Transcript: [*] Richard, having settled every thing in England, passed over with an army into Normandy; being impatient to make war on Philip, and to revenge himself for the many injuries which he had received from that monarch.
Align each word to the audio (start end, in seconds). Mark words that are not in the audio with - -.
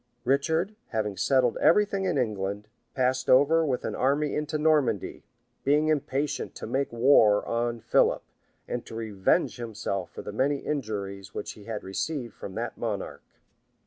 [*] 0.17 0.23
Richard, 0.25 0.75
having 0.87 1.15
settled 1.15 1.59
every 1.61 1.85
thing 1.85 2.05
in 2.05 2.17
England, 2.17 2.67
passed 2.95 3.29
over 3.29 3.63
with 3.63 3.85
an 3.85 3.93
army 3.93 4.33
into 4.33 4.57
Normandy; 4.57 5.21
being 5.63 5.89
impatient 5.89 6.55
to 6.55 6.65
make 6.65 6.91
war 6.91 7.45
on 7.45 7.79
Philip, 7.81 8.23
and 8.67 8.83
to 8.87 8.95
revenge 8.95 9.57
himself 9.57 10.09
for 10.09 10.23
the 10.23 10.33
many 10.33 10.57
injuries 10.57 11.35
which 11.35 11.51
he 11.51 11.65
had 11.65 11.83
received 11.83 12.33
from 12.33 12.55
that 12.55 12.79
monarch. 12.79 13.21